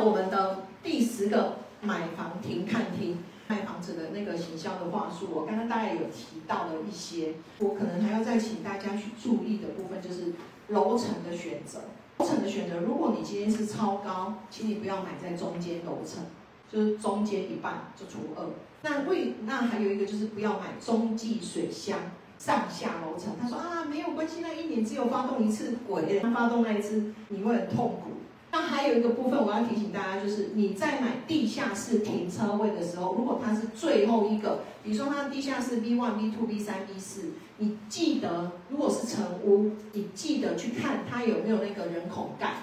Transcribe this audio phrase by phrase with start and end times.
[0.00, 10.32] 我们的第十个买房停看厅，卖房子的那个行销的话术，我刚刚大概有提到了一些，我可能还要再请大家去注意的部分就是
[10.68, 11.80] 楼层的选择。
[12.18, 16.24] 楼层的选择，如果你今天是超高，请你不要买在中间楼层，
[16.70, 18.44] 就是中间一半就除二。
[18.82, 21.98] 那为那还有一个就是不要买中继水箱
[22.38, 23.34] 上下楼层。
[23.40, 28.10] 他说啊没有关系，那一年只有发动一次，鬼，他发动那一次你会很痛苦。
[28.50, 42.54] 那还有一个部分我要提醒大家，就是你在买地下室停车位的时候，如果它是最后一个，比如说它的地下室 B one、B two、B 三、B 四，你记得如果是成屋，你记得去看它有没有那个人孔盖，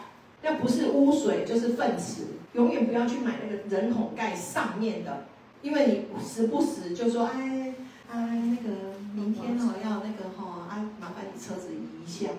[0.41, 5.25] 那不是污水就是粪池，永远不要去买那个人孔盖上面的，
[5.61, 7.75] 因为你时不时就说，哎
[8.11, 12.31] 哎那个明天哦要那个哈啊麻烦你车子移一下。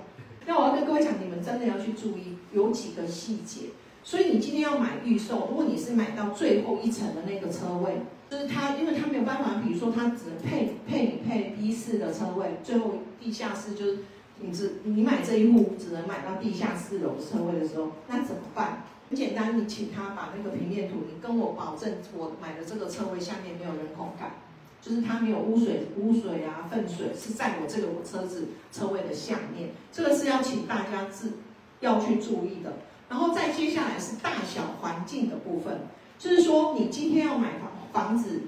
[0.49, 3.67] 那我要跟各位讲，你们真的要去注意有几个细节。
[4.03, 13.99] 所以你今天要买预售，如果你是买到最后一层的那个车位，就是它，因为它没有办法，比如说它只能配配你配 B 四的车位，最后地下室就是
[14.41, 18.85] 你只你买这一户只能买到地下四楼车位的时候，那怎么办？
[19.09, 24.31] 很简单，你请他把那个平面图，你跟我保证，我买的这个车位下面没有人孔盖。
[24.79, 31.33] 就是它没有污水、污水啊、粪水是在我这个车子车位的下面，这个是要请大家自
[31.81, 32.75] 要去注意的。
[33.09, 35.83] 然后再接下来是大小环境的部分，
[36.19, 38.43] 就是说你今天要买房房子，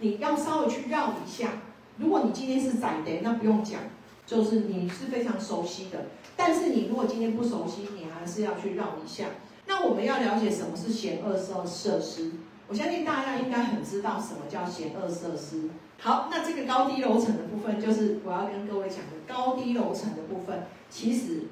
[0.00, 1.50] 你要稍微去绕一下。
[1.98, 3.80] 如果你今天是窄的，那不用讲，
[4.26, 6.06] 就是你是非常熟悉的。
[6.34, 9.26] 但是你如果今天不熟悉，你还是要去绕一下。
[9.66, 12.32] 那我们要了解什么是险恶设设施。
[12.68, 15.68] 我相信大家应该很知道什么叫险恶设施。
[16.00, 20.64] 好，那这个高低楼层的部分，就是我要跟各位讲的高低楼层的部分。
[20.88, 21.42] 其实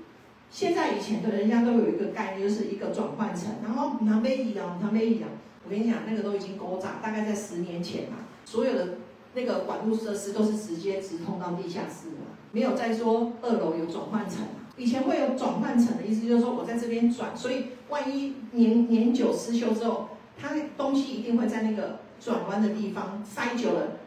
[0.51, 5.29] 现在以前的人家都有一个概念，就是一个转换层，然后南北一样，南北一样。
[5.65, 8.99] 我跟你讲，那个都已经勾闸，大概在十年前嘛，所有的
[9.35, 12.17] 那个管路设施都是直接直通到地下室的，
[12.53, 14.41] 没有再说二楼有转换层。
[14.77, 20.09] 以前会有转换层的意思，就是说我在这边转，所以万一年年久失修之后。
[20.41, 23.99] 它东西一定会在那个转弯的地方塞久了，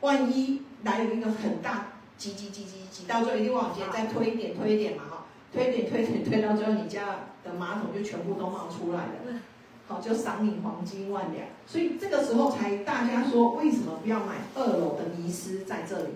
[0.00, 9.40] 万一来有一个很大挤挤挤挤挤到最后一定往前再推一点推一点嘛哈，推一点推一点推到最后你家的马桶就全部都冒出来了，
[9.86, 11.46] 好就赏你黄金万两。
[11.66, 16.08] 所以这个时候才大家说为什么不要买二楼的迷失在这里，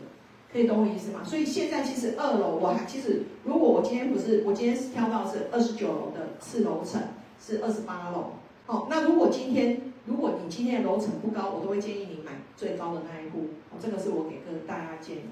[0.52, 1.20] 可以懂我意思吗？
[1.24, 7.02] 所以现在其实二楼我还其实如果我今天不是我今天是挑到是二十九楼的次楼层
[7.40, 8.32] 是二十八楼。
[8.68, 13.50] 哦，那如果今天，如果你今天的楼层不高，我都会建议你买最高的那一户。
[13.70, 15.22] 哦，这个是我给各大家建议。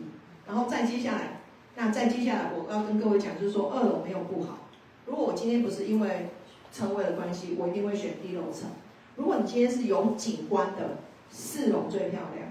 [0.47, 1.41] 然后再接下来，
[1.77, 4.59] 那再接下来我要跟各位讲，就是说二楼没有不好。
[5.07, 6.29] 如果我今天不是因为
[6.73, 8.71] 车位的关系，我一定会选低楼层。
[9.17, 10.99] 如果你今天是有景观的，
[11.31, 12.49] 四楼最漂亮，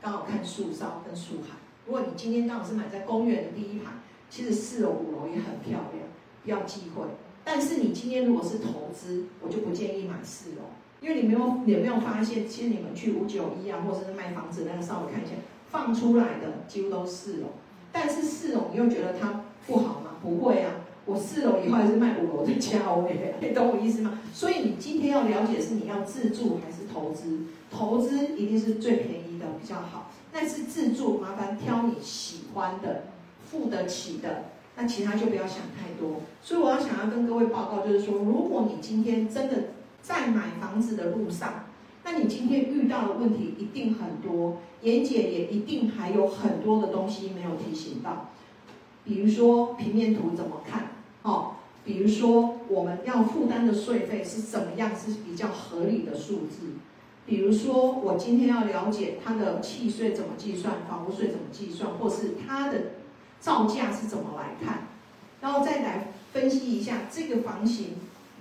[0.00, 1.56] 刚好看树梢跟树海。
[1.86, 3.92] 如果你今天刚好是买在公园的第一排，
[4.28, 6.06] 其实四楼五楼也很漂亮，
[6.44, 7.02] 要忌讳。
[7.44, 10.62] 但是你今天如果是投资，我就不建议买四楼，
[11.00, 15.32] 因为你没有有没有发现，其实你们去五九一啊，或者是卖房子那个稍微看一下，
[15.70, 17.48] 放出来的几乎都是四楼。
[17.98, 20.10] 但是四楼你又觉得它不好吗？
[20.20, 20.74] 不会啊，
[21.06, 24.20] 我四楼以后还是卖五楼的价位， 你懂我意思吗？
[24.34, 33.04] 所以你今天要了解是你要自住还是投资，投资一定是最便宜的比较好，但是自住麻烦挑你喜欢的、
[33.50, 34.44] 付得起的。
[34.78, 39.68] 那其他就不要想太多，所以我要想要跟各位报告，就是说，如果你今天真的
[40.02, 41.64] 在买房子的路上，
[42.08, 48.30] 那你今天遇到的问题一定很多，严姐也一定还有很多的东西没有提醒到，
[49.04, 50.90] 比如说平面图怎么看，
[51.22, 56.76] 哦，比如说我们要负担的税费是怎么样是比较合理的数字，
[57.26, 62.82] 比如说我今天要了解它的契税怎么计算，房屋税怎么计算，或是它的。
[63.38, 64.88] 造价是怎么来看？
[65.42, 67.88] 然后再来分析一下这个房型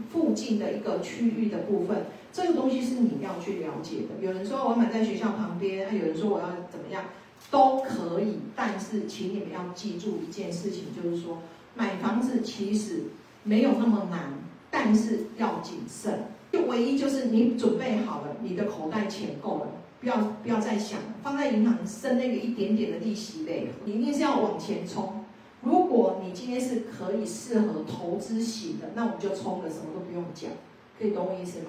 [0.10, 2.06] 附近的一个区域的部分，
[2.36, 4.22] 这个东西是你要去了解的。
[4.22, 7.06] 有人说我买在学校旁边，有人说我要怎么样，
[7.50, 8.40] 都可以。
[8.54, 11.38] 但是请你们要记住一件事情，就是说
[11.76, 13.04] 买房子其实
[13.44, 14.34] 没有那么难，
[14.70, 16.26] 但是要谨慎。
[16.52, 19.68] 就唯一就是你准备好了，你的口袋钱够了。
[20.02, 25.24] 不要不要再想放在银行生那个一点点的利息呗，你一定是要往前冲。
[25.62, 30.52] 如果你今天是可以适合投资型的，那我们就冲了，什么都不用讲，
[31.00, 31.68] 可以懂我意思吗？